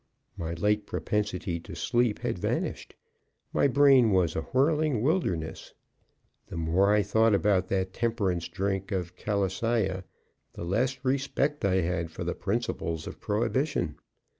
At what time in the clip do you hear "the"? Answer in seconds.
6.47-6.57, 10.53-10.63, 12.23-12.33